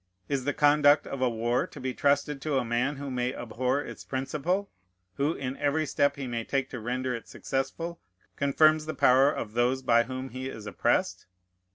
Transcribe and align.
Is 0.27 0.45
the 0.45 0.53
conduct 0.55 1.05
of 1.05 1.21
a 1.21 1.29
war 1.29 1.67
to 1.67 1.79
be 1.79 1.93
trusted 1.93 2.41
to 2.41 2.57
a 2.57 2.65
man 2.65 2.95
who 2.95 3.11
may 3.11 3.35
abhor 3.35 3.83
its 3.83 4.03
principle, 4.03 4.71
who, 5.17 5.33
in 5.35 5.55
every 5.57 5.85
step 5.85 6.15
he 6.15 6.25
may 6.25 6.43
take 6.43 6.71
to 6.71 6.79
render 6.79 7.13
it 7.13 7.27
successful, 7.27 8.01
confirms 8.35 8.87
the 8.87 8.95
power 8.95 9.31
of 9.31 9.53
those 9.53 9.83
by 9.83 10.05
whom 10.05 10.29
he 10.29 10.49
is 10.49 10.65
oppressed? 10.65 11.27